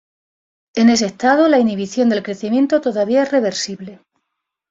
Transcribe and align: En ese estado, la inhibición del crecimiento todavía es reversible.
En 0.73 0.89
ese 0.89 1.05
estado, 1.05 1.47
la 1.47 1.59
inhibición 1.59 2.09
del 2.09 2.23
crecimiento 2.23 2.81
todavía 2.81 3.21
es 3.21 3.31
reversible. 3.31 3.99